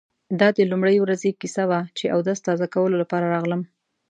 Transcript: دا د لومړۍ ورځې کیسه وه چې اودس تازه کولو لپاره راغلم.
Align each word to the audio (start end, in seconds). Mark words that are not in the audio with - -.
دا 0.39 0.47
د 0.57 0.59
لومړۍ 0.71 0.97
ورځې 1.01 1.37
کیسه 1.41 1.63
وه 1.69 1.79
چې 1.97 2.05
اودس 2.15 2.39
تازه 2.47 2.65
کولو 2.73 2.95
لپاره 3.03 3.25
راغلم. 3.35 3.61